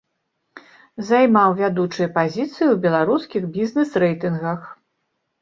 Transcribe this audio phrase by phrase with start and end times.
[1.09, 4.61] Займаў вядучыя пазіцыі ў беларускіх бізнес-рэйтынгах.